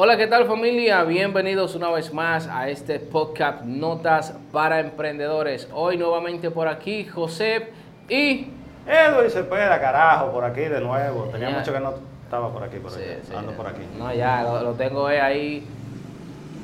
[0.00, 1.02] Hola, ¿qué tal familia?
[1.02, 5.68] Bienvenidos una vez más a este podcast Notas para Emprendedores.
[5.74, 7.70] Hoy nuevamente por aquí José
[8.08, 8.46] y...
[8.86, 11.24] Edwin Cepeda, carajo, por aquí de nuevo.
[11.32, 11.58] Tenía Ya.
[11.58, 13.20] mucho que no estaba por aquí, por Sí, aquí.
[13.28, 13.34] sí.
[13.36, 13.82] Ando por aquí.
[13.98, 15.66] No, ya, lo, lo tengo eh, ahí.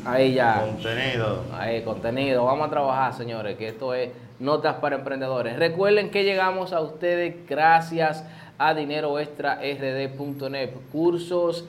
[0.07, 0.61] Ahí ya.
[0.61, 1.43] Contenido.
[1.59, 2.45] Ahí, contenido.
[2.45, 5.59] Vamos a trabajar, señores, que esto es Notas para Emprendedores.
[5.59, 8.25] Recuerden que llegamos a ustedes gracias
[8.59, 10.71] a dineroextrard.net.
[10.93, 11.65] Cursos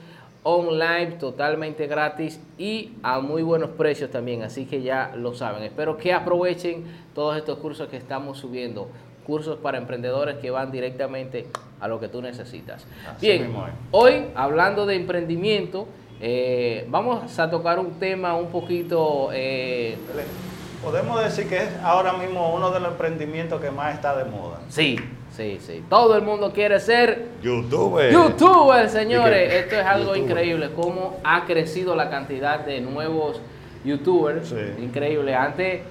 [0.48, 4.44] online totalmente gratis y a muy buenos precios también.
[4.44, 5.64] Así que ya lo saben.
[5.64, 6.84] Espero que aprovechen
[7.16, 8.88] todos estos cursos que estamos subiendo.
[9.26, 11.48] Cursos para emprendedores que van directamente
[11.80, 12.86] a lo que tú necesitas.
[13.10, 13.72] Así Bien, mismo es.
[13.90, 15.88] hoy hablando de emprendimiento,
[16.20, 19.30] eh, vamos a tocar un tema un poquito...
[19.32, 19.98] eh,
[20.80, 24.60] Podemos decir que es ahora mismo uno de los emprendimientos que más está de moda.
[24.68, 24.96] Sí,
[25.36, 25.84] sí, sí.
[25.88, 28.10] Todo el mundo quiere ser YouTube.
[28.10, 29.52] youtuber, señores.
[29.64, 30.30] Esto es algo YouTuber.
[30.30, 30.70] increíble.
[30.74, 33.40] Cómo ha crecido la cantidad de nuevos
[33.84, 34.48] youtubers.
[34.48, 34.56] Sí.
[34.82, 35.34] Increíble.
[35.34, 35.82] Antes,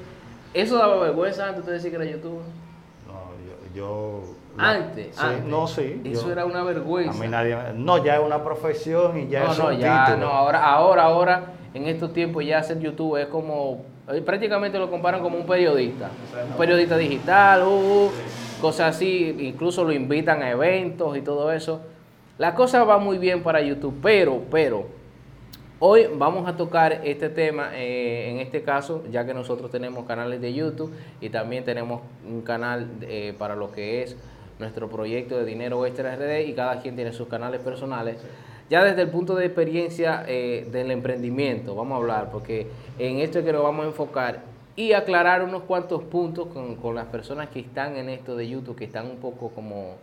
[0.54, 2.44] eso daba vergüenza antes de decir que era youtuber.
[3.08, 3.76] No, yo.
[3.76, 4.22] yo
[4.58, 5.44] Antes, Sí, antes.
[5.46, 6.02] no, sí.
[6.06, 7.20] Eso yo- era una A vergüenza.
[7.22, 7.58] mí nadie.
[7.76, 10.26] No, ya es una profesión y ya no, es no, un ya, título.
[10.28, 10.32] no.
[10.32, 15.22] Ahora, ahora, ahora, en estos tiempos ya ser youtuber es como, eh, prácticamente lo comparan
[15.22, 16.10] como un periodista.
[16.52, 18.12] Un periodista digital, uh, uh,
[18.66, 21.82] cosas así, incluso lo invitan a eventos y todo eso.
[22.40, 24.88] La cosa va muy bien para YouTube, pero, pero,
[25.78, 30.42] hoy vamos a tocar este tema, eh, en este caso, ya que nosotros tenemos canales
[30.42, 30.92] de YouTube
[31.22, 34.18] y también tenemos un canal eh, para lo que es
[34.58, 38.18] nuestro proyecto de Dinero Extra RD y cada quien tiene sus canales personales.
[38.68, 42.66] Ya desde el punto de experiencia eh, del emprendimiento, vamos a hablar, porque
[42.98, 46.96] en esto es que nos vamos a enfocar y aclarar unos cuantos puntos con, con
[46.96, 49.96] las personas que están en esto de YouTube, que están un poco como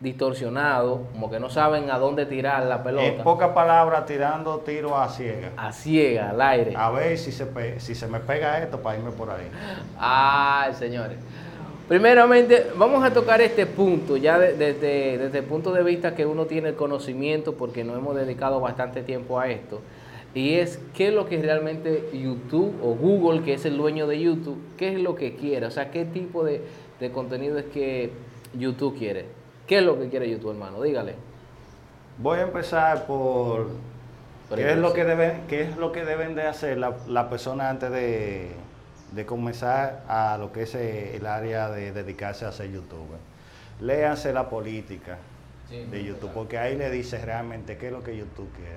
[0.00, 3.06] distorsionados, como que no saben a dónde tirar la pelota.
[3.06, 5.50] En pocas palabras, tirando tiros a ciega.
[5.56, 6.74] A ciega, al aire.
[6.76, 9.46] A ver si se, si se me pega esto para irme por ahí.
[9.98, 11.18] Ay, señores.
[11.88, 16.26] Primeramente, vamos a tocar este punto, ya de- desde, desde el punto de vista que
[16.26, 19.80] uno tiene el conocimiento, porque nos hemos dedicado bastante tiempo a esto,
[20.34, 24.18] y es qué es lo que realmente YouTube o Google, que es el dueño de
[24.20, 26.62] YouTube, qué es lo que quiere, o sea, qué tipo de,
[27.00, 28.10] de contenido es que
[28.58, 29.26] YouTube quiere.
[29.66, 30.82] ¿Qué es lo que quiere YouTube, hermano?
[30.82, 31.14] Dígale.
[32.18, 33.68] Voy a empezar por
[34.54, 37.70] qué es lo que deben, qué es lo que deben de hacer la, la persona
[37.70, 38.48] antes de,
[39.12, 43.18] de comenzar a lo que es el área de dedicarse a ser youtuber.
[43.80, 45.18] Léanse la política
[45.70, 46.34] Sí, de YouTube, claro.
[46.34, 48.76] porque ahí le dice realmente qué es lo que YouTube quiere.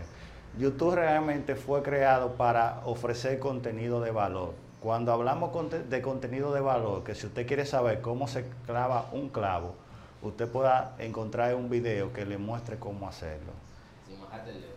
[0.57, 4.53] YouTube realmente fue creado para ofrecer contenido de valor.
[4.81, 5.51] Cuando hablamos
[5.89, 9.75] de contenido de valor, que si usted quiere saber cómo se clava un clavo,
[10.21, 13.51] usted pueda encontrar un video que le muestre cómo hacerlo.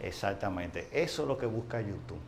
[0.01, 2.19] Exactamente, eso es lo que busca YouTube.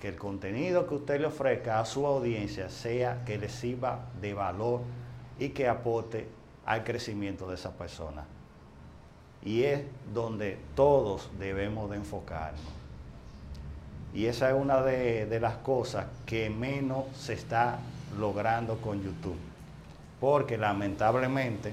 [0.00, 4.34] Que el contenido que usted le ofrezca a su audiencia sea que le sirva de
[4.34, 4.80] valor
[5.38, 6.26] y que aporte
[6.64, 8.24] al crecimiento de esa persona.
[9.46, 9.80] Y es
[10.12, 12.60] donde todos debemos de enfocarnos.
[14.12, 17.78] Y esa es una de, de las cosas que menos se está
[18.18, 19.38] logrando con YouTube.
[20.20, 21.72] Porque lamentablemente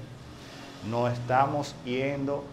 [0.88, 2.44] no estamos yendo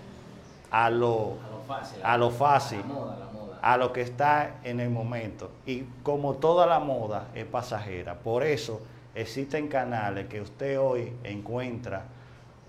[0.71, 1.37] a lo,
[1.67, 1.99] fácil.
[2.03, 3.59] a lo fácil, moda, la moda.
[3.61, 5.51] a lo que está en el momento.
[5.65, 8.81] Y como toda la moda es pasajera, por eso
[9.13, 12.05] existen canales que usted hoy encuentra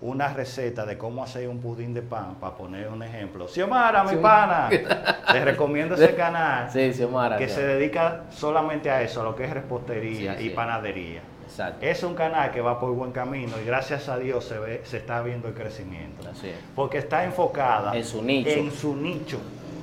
[0.03, 3.47] una receta de cómo hacer un pudín de pan, para poner un ejemplo.
[3.47, 7.37] Xiomara, mi pana, te recomiendo ese canal Sí, Xiomara.
[7.37, 10.55] que se dedica solamente a eso, a lo que es repostería Sí, y sí.
[10.55, 11.21] panadería.
[11.45, 11.85] Exacto.
[11.85, 14.97] Es un canal que va por buen camino y gracias a Dios se, ve, se
[14.97, 16.27] está viendo el crecimiento.
[16.29, 16.55] Así es.
[16.75, 18.49] Porque está enfocada En su nicho.
[18.49, 19.39] en su nicho.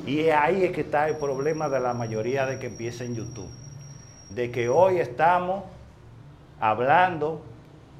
[0.06, 3.48] Y ahí es que está el problema de la mayoría de que empieza en YouTube.
[4.30, 5.64] De que hoy estamos
[6.60, 7.40] hablando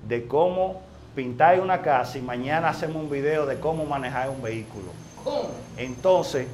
[0.06, 0.82] de cómo
[1.20, 4.86] pintar una casa y mañana hacemos un video de cómo manejar un vehículo.
[5.22, 5.50] ¿Cómo?
[5.76, 6.46] Entonces,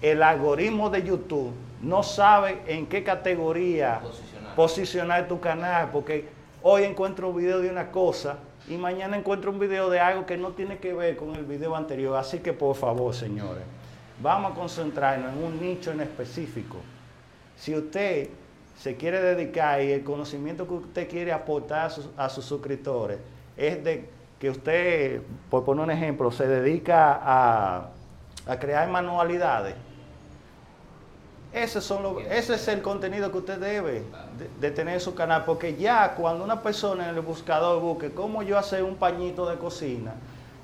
[0.00, 1.52] el algoritmo de YouTube
[1.82, 4.54] no sabe en qué categoría Posicionar.
[4.54, 6.30] posicionar tu canal, porque
[6.62, 8.38] hoy encuentro un video de una cosa
[8.70, 11.76] y mañana encuentro un video de algo que no tiene que ver con el video
[11.76, 12.16] anterior.
[12.16, 13.64] Así que por favor, señores,
[14.22, 16.78] vamos a concentrarnos en un nicho en específico.
[17.54, 18.30] Si usted
[18.78, 23.18] se quiere dedicar y el conocimiento que usted quiere aportar a sus, a sus suscriptores
[23.60, 24.08] es de
[24.38, 27.90] que usted, por poner un ejemplo, se dedica a,
[28.46, 29.74] a crear manualidades,
[31.52, 31.80] ese,
[32.30, 34.04] ese es el contenido que usted debe
[34.60, 38.42] de, tener en su canal, porque ya cuando una persona en el buscador busque cómo
[38.44, 40.12] yo hacer un pañito de cocina,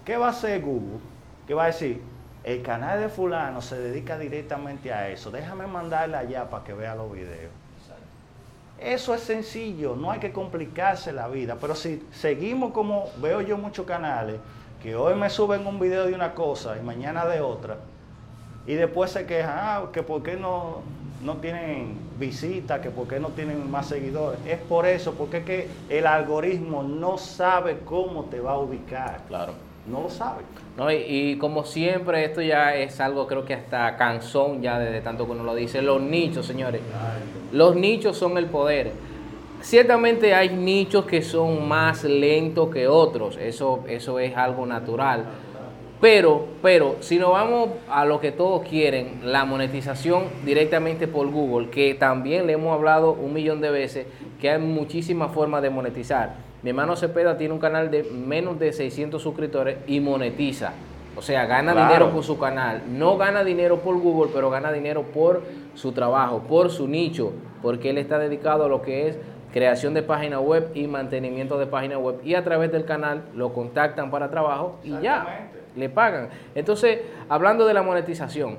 [0.04, 1.00] ¿qué va a hacer Google?
[1.46, 2.00] Que va a decir,
[2.44, 6.94] el canal de fulano se dedica directamente a eso, déjame mandarle allá para que vea
[6.94, 7.50] los videos.
[8.78, 13.56] Eso es sencillo, no hay que complicarse la vida, pero si seguimos como veo yo
[13.56, 14.37] muchos canales,
[14.82, 17.78] que hoy me suben un video de una cosa y mañana de otra,
[18.67, 20.82] y después se quejan, ah, que por qué no,
[21.23, 24.38] no tienen visitas, que por qué no tienen más seguidores.
[24.46, 29.22] Es por eso, porque es que el algoritmo no sabe cómo te va a ubicar.
[29.29, 29.52] Claro.
[29.87, 30.43] No lo sabe.
[30.76, 35.26] No, y, como siempre, esto ya es algo, creo que hasta cansón ya desde tanto
[35.26, 35.81] que uno lo dice.
[35.81, 36.81] Los nichos, señores.
[37.52, 38.93] Los nichos son el poder.
[39.62, 43.37] Ciertamente hay nichos que son más lentos que otros.
[43.37, 45.25] Eso, eso es algo natural
[46.00, 51.70] pero, pero, si nos vamos a lo que todos quieren, la monetización directamente por Google,
[51.70, 54.06] que también le hemos hablado un millón de veces,
[54.38, 56.34] que hay muchísimas formas de monetizar.
[56.62, 60.75] Mi hermano Cepeda tiene un canal de menos de 600 suscriptores y monetiza.
[61.16, 62.82] O sea, gana dinero por su canal.
[62.88, 65.42] No gana dinero por Google, pero gana dinero por
[65.74, 67.32] su trabajo, por su nicho,
[67.62, 69.18] porque él está dedicado a lo que es
[69.52, 72.20] creación de página web y mantenimiento de página web.
[72.22, 76.28] Y a través del canal lo contactan para trabajo y ya le pagan.
[76.54, 78.58] Entonces, hablando de la monetización,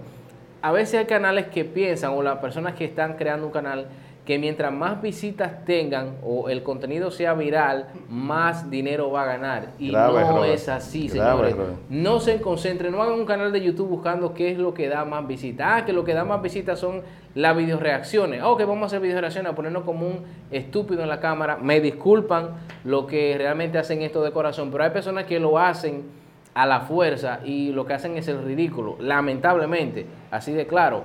[0.61, 3.87] a veces hay canales que piensan, o las personas que están creando un canal,
[4.27, 9.69] que mientras más visitas tengan o el contenido sea viral, más dinero va a ganar.
[9.79, 11.55] Y no es así, señores.
[11.87, 15.05] No se concentren, no hagan un canal de YouTube buscando qué es lo que da
[15.05, 15.67] más visitas.
[15.71, 17.03] Ah, que lo que da más visitas son
[17.35, 18.43] las videoreacciones.
[18.43, 21.55] Oh, que vamos a hacer videoreacciones, a ponernos como un estúpido en la cámara.
[21.61, 22.49] Me disculpan
[22.83, 26.03] lo que realmente hacen esto de corazón, pero hay personas que lo hacen
[26.53, 31.03] a la fuerza y lo que hacen es el ridículo, lamentablemente, así de claro.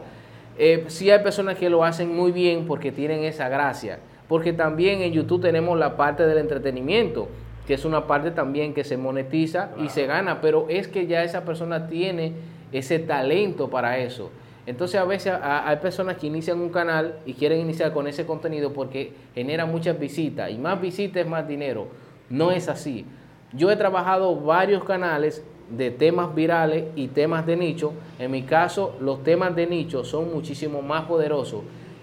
[0.58, 5.00] Eh, sí hay personas que lo hacen muy bien porque tienen esa gracia, porque también
[5.00, 7.28] en YouTube tenemos la parte del entretenimiento,
[7.66, 11.22] que es una parte también que se monetiza y se gana, pero es que ya
[11.22, 12.32] esa persona tiene
[12.72, 14.31] ese talento para eso.
[14.66, 18.72] Entonces a veces hay personas que inician un canal y quieren iniciar con ese contenido
[18.72, 21.88] porque genera muchas visitas y más visitas es más dinero.
[22.31, 23.05] No es así.
[23.52, 27.93] Yo he trabajado varios canales de temas virales y temas de nicho.
[28.19, 31.62] En mi caso, los temas de nicho son muchísimo más poderosos.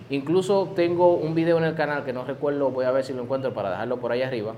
[0.09, 3.21] Incluso tengo un video en el canal que no recuerdo, voy a ver si lo
[3.21, 4.55] encuentro para dejarlo por ahí arriba.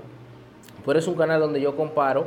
[0.84, 2.26] Pero es un canal donde yo comparo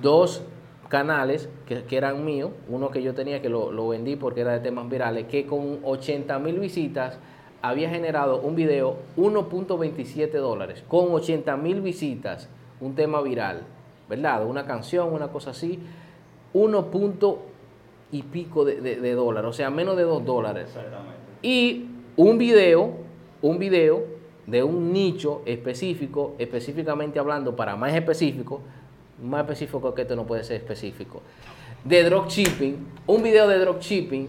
[0.00, 0.42] dos
[0.88, 4.60] canales que, eran míos, uno que yo tenía que lo, lo, vendí porque era de
[4.60, 7.18] temas virales, que con 80 mil visitas
[7.62, 10.84] había generado un video 1.27 dólares.
[10.86, 12.48] Con 80 mil visitas,
[12.80, 13.62] un tema viral.
[14.08, 14.46] ¿Verdad?
[14.46, 15.78] Una canción, una cosa así,
[16.52, 17.42] uno punto
[18.12, 20.68] y pico de, de, dólares, o sea, menos de dos dólares.
[20.68, 21.18] Exactamente.
[21.42, 21.86] Y
[22.16, 22.92] un video,
[23.42, 24.04] un video
[24.46, 28.60] de un nicho específico, específicamente hablando para más específico,
[29.22, 31.22] más específico que esto no puede ser específico,
[31.84, 32.76] de dropshipping,
[33.06, 34.28] un video de dropshipping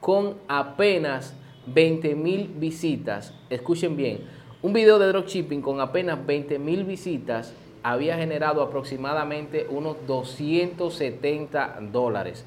[0.00, 1.34] con apenas
[1.66, 4.20] 20 mil visitas, escuchen bien,
[4.62, 12.44] un video de dropshipping con apenas 20 mil visitas había generado aproximadamente unos 270 dólares.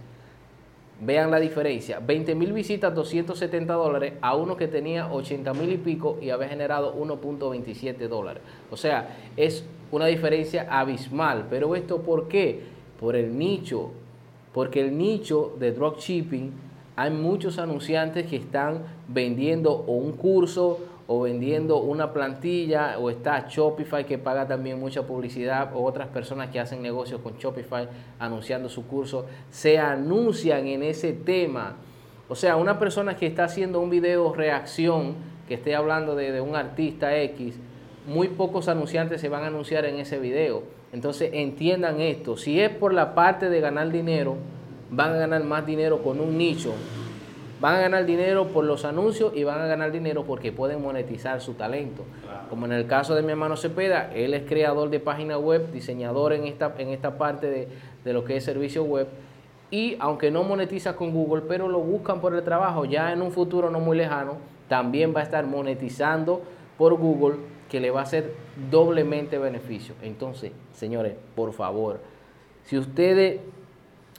[1.04, 5.78] Vean la diferencia, 20 mil visitas, 270 dólares, a uno que tenía 80 mil y
[5.78, 8.44] pico y había generado 1.27 dólares.
[8.70, 11.48] O sea, es una diferencia abismal.
[11.50, 12.62] Pero esto ¿por qué?
[13.00, 13.92] Por el nicho.
[14.54, 16.52] Porque el nicho de dropshipping,
[16.96, 20.80] hay muchos anunciantes que están vendiendo un curso
[21.14, 26.52] o vendiendo una plantilla o está Shopify que paga también mucha publicidad o otras personas
[26.52, 31.76] que hacen negocios con Shopify anunciando su curso, se anuncian en ese tema.
[32.30, 35.16] O sea, una persona que está haciendo un video reacción,
[35.50, 37.60] que esté hablando de, un artista X,
[38.08, 40.64] muy pocos anunciantes se van a anunciar en ese video.
[40.94, 44.38] Entonces entiendan esto, si es por la parte de ganar dinero,
[44.90, 46.74] van a ganar más dinero con un nicho
[47.62, 51.40] van a ganar dinero por los anuncios y van a ganar dinero porque pueden monetizar
[51.42, 52.04] su talento.
[52.50, 56.34] Como en el caso de mi hermano Cepeda, él es creador de página web, diseñador
[56.34, 57.68] en esta, en esta parte de,
[58.04, 59.08] de lo que es servicio web.
[59.70, 63.32] Y aunque no monetiza con Google, pero lo buscan por el trabajo, ya en un
[63.32, 64.38] futuro no muy lejano,
[64.68, 66.42] también va a estar monetizando
[66.80, 67.38] por Google,
[67.70, 68.34] que le va a hacer
[68.72, 69.94] doblemente beneficio.
[70.02, 72.00] Entonces, señores, por favor,
[72.64, 73.40] si ustedes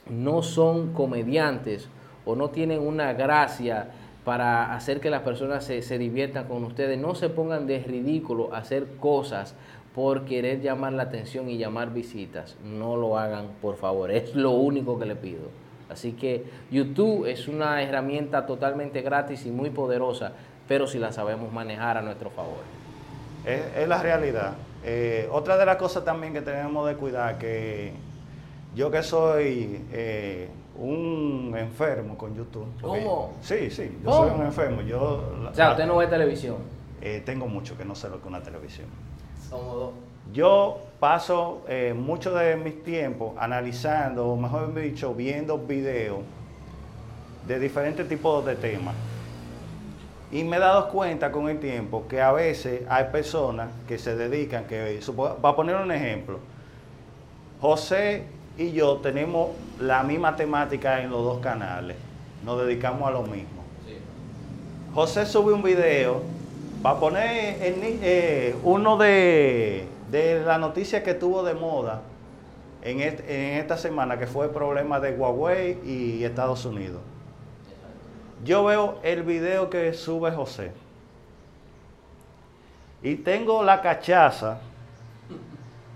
[0.09, 1.89] no son comediantes,
[2.25, 3.87] o no tienen una gracia
[4.23, 6.97] para hacer que las personas se, diviertan con ustedes.
[6.97, 9.55] No se pongan de ridículo a hacer cosas
[9.93, 12.55] por querer llamar la atención y llamar visitas.
[12.63, 14.11] No lo hagan, por favor.
[14.11, 15.49] Es lo único que le pido.
[15.89, 20.31] Así que YouTube es una herramienta totalmente gratis y muy poderosa,
[20.67, 22.63] pero si la sabemos manejar a nuestro favor.
[23.45, 24.53] Es, la realidad.
[24.85, 27.91] Eh, otra de las cosas también que tenemos de cuidar, que
[28.73, 29.81] yo que soy...
[29.91, 32.65] Eh, un enfermo con YouTube.
[32.81, 33.33] ¿Cómo?
[33.41, 34.27] Sí, sí, yo ¿Cómo?
[34.27, 34.81] soy un enfermo.
[34.81, 36.57] Yo, O sea, usted no ve televisión.
[37.01, 38.87] eh, tengo mucho que no sé lo que es una televisión.
[39.49, 39.91] Somos dos.
[40.31, 46.19] Yo paso eh, mucho de mis tiempos analizando, o mejor dicho, viendo videos
[47.47, 48.95] de diferentes tipos de temas.
[50.31, 54.15] Y me he dado cuenta con el tiempo que a veces hay personas que se
[54.15, 56.39] dedican, que, supo- para poner un ejemplo,
[57.61, 58.23] José
[58.57, 61.97] y yo tenemos la misma temática en los dos canales,
[62.45, 63.63] nos dedicamos a lo mismo.
[63.85, 63.97] Sí.
[64.93, 66.21] José sube un video
[66.81, 72.01] para poner el eh, uno de, de las noticias que tuvo de moda
[72.81, 77.01] en, en esta semana, que fue el problema de Huawei y Estados Unidos.
[78.43, 80.71] Yo veo el video que sube José
[83.01, 84.59] y tengo la cachaza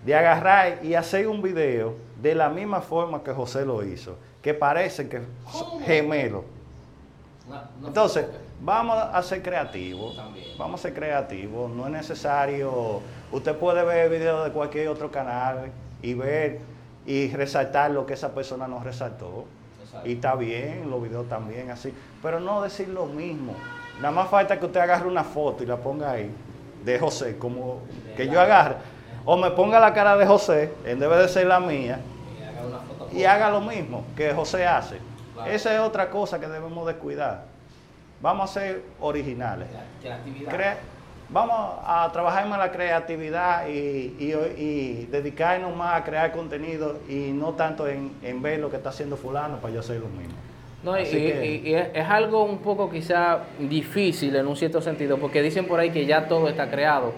[0.05, 4.53] de agarrar y hacer un video de la misma forma que José lo hizo, que
[4.53, 5.21] parecen que
[5.51, 6.43] son gemelos.
[7.85, 8.25] Entonces,
[8.61, 10.15] vamos a ser creativos.
[10.15, 10.57] También.
[10.57, 11.71] Vamos a ser creativos.
[11.71, 13.01] No es necesario.
[13.31, 15.71] Usted puede ver videos de cualquier otro canal
[16.01, 16.59] y ver
[17.05, 19.45] y resaltar lo que esa persona nos resaltó.
[19.81, 20.09] Exacto.
[20.09, 21.93] Y está bien, los videos también así.
[22.21, 23.53] Pero no decir lo mismo.
[24.01, 26.29] Nada más falta que usted agarre una foto y la ponga ahí
[26.83, 27.81] de José, como
[28.15, 28.75] que yo agarre.
[29.29, 31.99] O me ponga la cara de José, en debe de ser la mía,
[33.11, 34.99] y haga lo mismo que José hace.
[35.33, 35.51] Claro.
[35.51, 37.43] Esa es otra cosa que debemos de cuidar.
[38.21, 39.67] Vamos a ser originales.
[40.01, 40.77] Creatividad.
[41.29, 47.31] Vamos a trabajar más la creatividad y, y- y dedicarnos más a crear contenido y
[47.33, 50.35] no tanto en, en ver lo que está haciendo fulano para yo hacer lo mismo.
[50.83, 54.81] No, y, que- y- y es, es algo un poco quizá difícil en un cierto
[54.81, 57.11] sentido, porque dicen por ahí que ya todo está creado.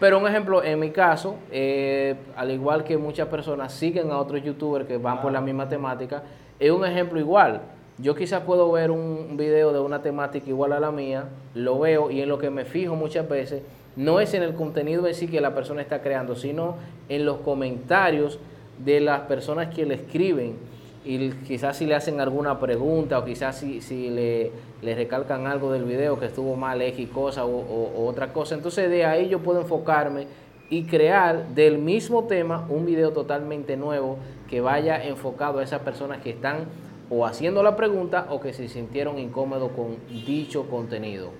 [0.00, 4.42] Pero un ejemplo, en mi caso, eh, al igual que muchas personas siguen a otros
[4.42, 6.22] youtubers que van por la misma temática,
[6.58, 7.60] es un ejemplo igual.
[7.98, 12.10] Yo quizás puedo ver un video de una temática igual a la mía, lo veo
[12.10, 13.62] y en lo que me fijo muchas veces.
[13.94, 16.76] No es en el contenido en sí que la persona está creando, sino
[17.10, 18.38] en los comentarios
[18.82, 20.56] de las personas que le escriben
[21.04, 24.52] y quizás si le hacen alguna pregunta o quizás si, si le,
[24.82, 28.54] recalcan algo del video que estuvo mal X cosa o, o- o otra cosa.
[28.54, 30.26] Entonces de ahí yo puedo enfocarme
[30.68, 36.20] y crear del mismo tema un video totalmente nuevo que vaya enfocado a esas personas
[36.22, 36.66] que están
[37.08, 41.30] o haciendo la pregunta o que se sintieron incómodos con dicho contenido.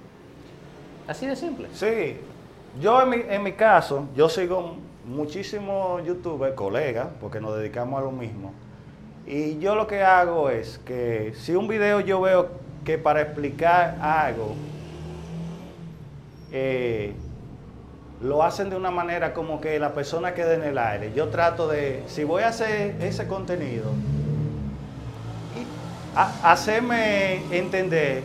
[1.06, 1.68] Así de simple.
[1.72, 2.16] Sí,
[2.80, 8.04] yo en mi, en mi caso, yo sigo muchísimos youtubers, colegas, porque nos dedicamos a
[8.04, 8.52] lo mismo.
[9.26, 12.50] Y yo lo que hago es que si un video yo veo
[12.84, 14.54] que para explicar algo,
[16.52, 17.12] eh,
[18.22, 21.12] lo hacen de una manera como que la persona quede en el aire.
[21.14, 23.92] Yo trato de, si voy a hacer ese contenido,
[26.42, 28.22] hacerme entender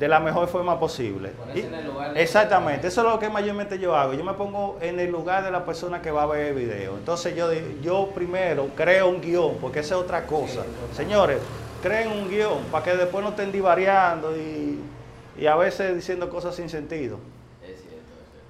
[0.00, 1.30] de la mejor forma posible.
[1.54, 4.14] Y- en el lugar de- exactamente, eso es lo que mayormente yo hago.
[4.14, 6.96] Yo me pongo en el lugar de la persona que va a ver el video.
[6.96, 7.48] Entonces yo,
[7.82, 10.62] yo primero creo un guion, porque esa es otra cosa.
[10.94, 11.38] Señores,
[11.82, 14.80] creen un guion para que después no estén divariando y,
[15.38, 17.18] y a veces diciendo cosas sin sentido.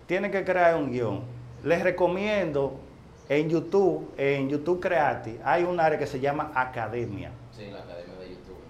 [0.07, 1.23] Tienen que crear un guion.
[1.65, 2.79] Les recomiendo
[3.29, 7.31] en YouTube, en YouTube Creative, hay un área que se llama Academia.
[7.57, 8.10] Sí, la academia.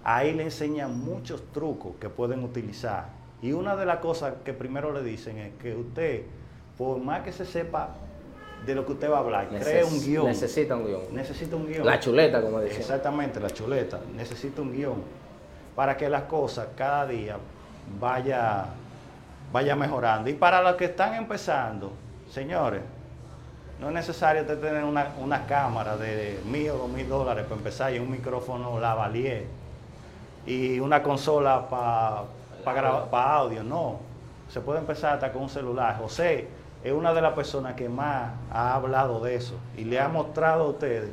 [0.03, 3.09] Ahí le enseñan muchos trucos que pueden utilizar.
[3.41, 6.23] Y una de las cosas que primero le dicen es que usted,
[6.77, 7.89] por más que se sepa
[8.65, 10.25] de lo que usted va a hablar, cree un guion.
[10.25, 11.01] Necesita un guion.
[11.11, 11.85] Necesita un guion.
[11.85, 12.79] La chuleta, como dicen.
[12.79, 13.99] Exactamente, la chuleta.
[14.15, 15.03] Necesita un guion
[15.75, 17.37] para que las cosas cada día
[17.99, 18.65] vaya,
[19.51, 20.29] vaya mejorando.
[20.29, 21.91] Y para los que están empezando,
[22.29, 22.81] señores,
[23.79, 27.55] no es necesario usted tener una, una cámara de mil o dos mil dólares para
[27.55, 29.45] empezar y un micrófono lavalier
[30.45, 33.63] y una consola para audio.
[33.63, 33.97] No,
[34.49, 35.97] se puede empezar hasta con un celular.
[35.97, 36.47] José
[36.83, 40.63] es una de las personas que más ha hablado de eso y le ha mostrado
[40.63, 41.09] a ustedes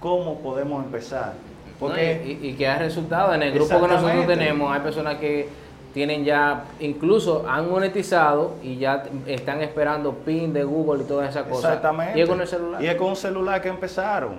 [0.00, 1.32] cómo podemos empezar.
[1.78, 5.16] Porque No, y, y- que ha resultado en el grupo que nosotros tenemos, hay personas
[5.16, 5.48] que
[5.92, 11.44] tienen ya, incluso han monetizado y ya están esperando PIN de Google y todas esas
[11.44, 11.64] cosas.
[11.70, 12.18] Exactamente.
[12.18, 12.82] Y es con el celular.
[12.82, 14.38] Y es con un celular que empezaron.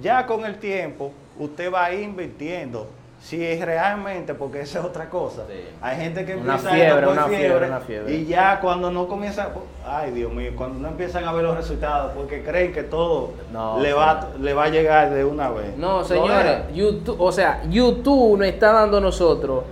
[0.00, 2.88] Ya con el tiempo, usted va invirtiendo.
[3.24, 5.44] Si es realmente, porque esa es otra cosa.
[5.48, 5.54] Sí.
[5.80, 8.14] Hay gente que Una empieza fiebre, por una fiebre, una fiebre.
[8.14, 9.48] Y ya cuando no comienza,
[9.86, 13.80] ay Dios mío, cuando no empiezan a ver los resultados, porque creen que todo No,
[13.80, 15.74] le, va, le va a llegar de una vez.
[15.78, 16.64] No, señores.
[16.74, 19.64] YouTube, o sea, YouTube nos está dando a nosotros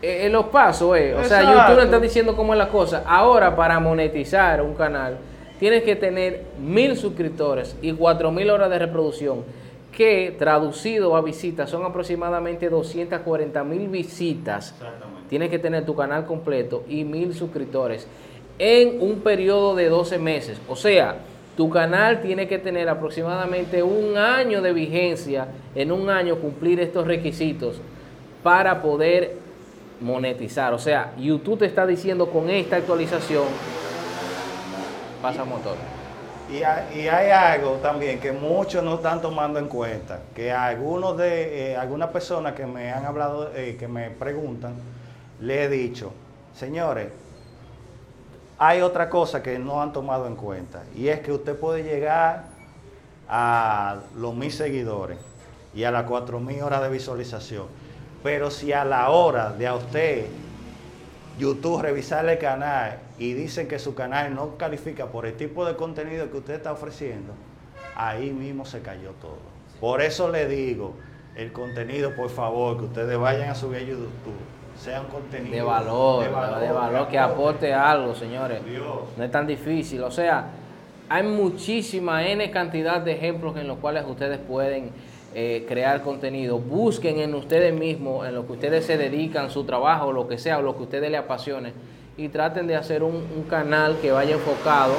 [0.00, 1.14] eh, eh, los pasos, eh.
[1.14, 1.42] O sea.
[1.42, 3.02] YouTube nos está diciendo cómo es la cosa.
[3.06, 5.18] Ahora, para monetizar un canal,
[5.58, 9.44] tienes que tener mil suscriptores y cuatro mil horas de reproducción.
[9.92, 14.74] Que traducido a visitas son aproximadamente 240 mil visitas.
[15.28, 18.06] Tienes que tener tu canal completo y mil suscriptores
[18.58, 20.60] en un periodo de 12 meses.
[20.68, 21.16] O sea,
[21.56, 27.06] tu canal tiene que tener aproximadamente un año de vigencia, en un año cumplir estos
[27.06, 27.80] requisitos
[28.42, 29.36] para poder
[30.00, 30.72] monetizar.
[30.72, 33.44] O sea, YouTube te está diciendo con esta actualización,
[35.20, 35.99] pasa motor.
[36.50, 41.72] Y y hay, algo también que muchos no están tomando en cuenta, que algunos de
[41.72, 44.74] eh, algunas personas que me han hablado, eh, que me preguntan,
[45.38, 46.12] le he dicho,
[46.52, 47.08] señores,
[48.58, 52.46] hay otra cosa que no han tomado en cuenta y es que usted puede llegar
[53.28, 55.18] a los mil seguidores
[55.72, 57.66] y a las cuatro mil horas de visualización,
[58.24, 60.26] pero si a la hora de a usted
[61.38, 65.76] YouTube revisarle el canal y dicen que su canal no califica por el tipo de
[65.76, 67.34] contenido que usted está ofreciendo,
[67.94, 69.36] ahí mismo se cayó todo.
[69.78, 70.94] Por eso le digo,
[71.36, 74.32] el contenido, por favor, que ustedes vayan a subir a YouTube,
[74.74, 78.62] sea un contenido de valor, de valor, que, aporte algo, señores.
[79.18, 80.02] No es tan difícil.
[80.02, 80.52] O sea,
[81.10, 84.92] hay muchísima N cantidad de ejemplos en los cuales ustedes pueden
[85.34, 86.58] eh, crear contenido.
[86.58, 90.58] Busquen en ustedes mismos, en lo que ustedes se dedican, su trabajo, lo que sea,
[90.58, 91.74] o lo que ustedes les apasione
[92.16, 94.94] y traten de hacer un, canal que vaya enfocado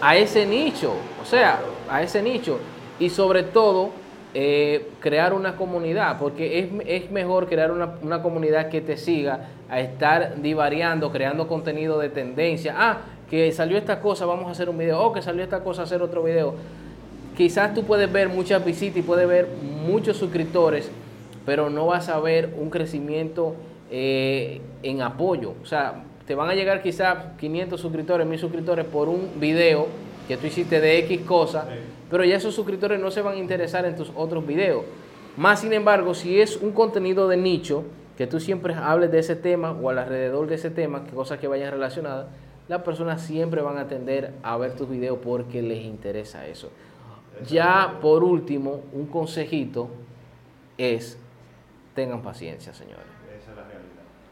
[0.00, 2.58] a ese nicho, o sea, a ese nicho.
[3.00, 3.90] Y sobre todo,
[4.34, 9.48] eh, crear una comunidad, porque es, es mejor crear una, una, comunidad que te siga
[9.68, 12.74] a estar divariando, creando contenido de tendencia.
[12.76, 12.98] Ah,
[13.30, 15.00] que salió esta cosa, vamos a hacer un video.
[15.00, 16.54] Oh, que salió esta cosa, hacer otro video.
[17.36, 19.48] Quizás tú puedes ver muchas visitas y puedes ver
[19.86, 20.90] muchos suscriptores,
[21.46, 23.54] pero no vas a ver un crecimiento
[23.90, 25.54] eh, en apoyo.
[25.62, 29.86] O sea, te van a llegar quizás 500 suscriptores, 1000 suscriptores por un video
[30.28, 31.66] que tú hiciste de X cosa,
[32.10, 34.84] pero ya esos suscriptores no se van a interesar en tus otros videos.
[35.38, 37.84] Más sin embargo, si es un contenido de nicho,
[38.18, 41.48] que tú siempre hables de ese tema o alrededor de ese tema, que cosas que
[41.48, 42.26] vayan relacionadas,
[42.68, 46.70] las personas siempre van a tender a ver tus videos porque les interesa eso.
[47.46, 49.88] Ya por último, un consejito
[50.76, 51.16] es,
[51.94, 53.17] tengan paciencia, señores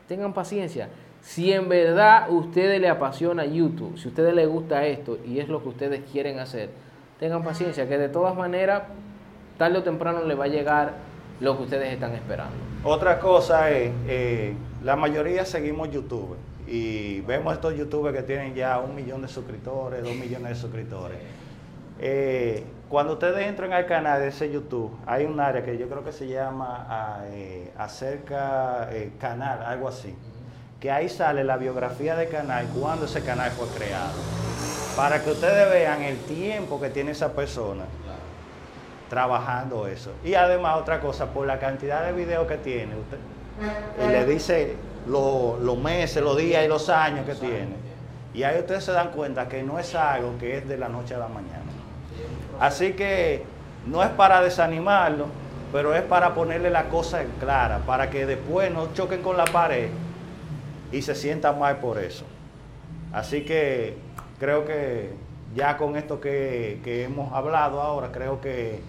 [0.08, 0.88] tengan paciencia.
[1.20, 5.40] Si en verdad a ustedes les apasiona YouTube, si a ustedes les gusta esto y
[5.40, 6.70] es lo que ustedes quieren hacer,
[7.18, 8.84] tengan paciencia, que de todas maneras,
[9.58, 10.94] tarde o temprano les va a llegar
[11.40, 12.54] lo que ustedes están esperando.
[12.84, 18.78] Otra cosa es, eh, la mayoría seguimos YouTube y vemos estos youtubers que tienen ya
[18.78, 21.18] un millón de suscriptores, dos millones de suscriptores.
[21.98, 26.04] Eh, cuando ustedes entran al canal de ese YouTube, hay un área que yo creo
[26.04, 30.14] que se llama ah, eh, acerca eh, canal, algo así.
[30.78, 34.12] Que ahí sale la biografía del canal, cuando ese canal fue creado.
[34.96, 37.84] Para que ustedes vean el tiempo que tiene esa persona
[39.10, 40.12] trabajando eso.
[40.24, 43.18] Y además otra cosa, por la cantidad de videos que tiene, usted,
[44.04, 47.76] y le dice los meses, los días y los años que tiene.
[48.34, 51.14] Y ahí ustedes se dan cuenta que no es algo que es de la noche
[51.14, 51.65] a la mañana.
[52.60, 53.44] Así que
[53.86, 55.26] no es para desanimarlo,
[55.72, 59.44] pero es para ponerle la cosa en clara, para que después no choquen con la
[59.44, 59.88] pared
[60.92, 62.24] y se sientan mal por eso.
[63.12, 63.96] Así que
[64.38, 65.12] creo que
[65.54, 68.80] ya con esto que, hemos hablado ahora, creo que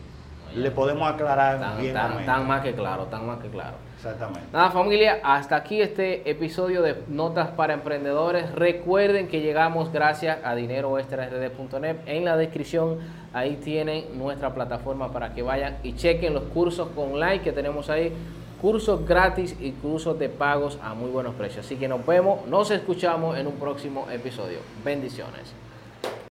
[0.54, 1.94] le podemos aclarar bien.
[1.94, 3.87] tan más que claro, tan más que claro.
[3.98, 4.48] Exactamente.
[4.54, 8.54] Nada, familia, hasta aquí este episodio de Notas para Emprendedores.
[8.54, 11.98] Recuerden que llegamos gracias a dineroextrard.net.
[12.06, 13.00] En la descripción
[13.34, 18.14] ahí tienen nuestra plataforma para que vayan y chequen los cursos online que tenemos ahí.
[18.62, 21.66] Cursos gratis y cursos de pagos a muy buenos precios.
[21.66, 24.60] Así que nos vemos, nos escuchamos en un próximo episodio.
[24.86, 25.67] Bendiciones.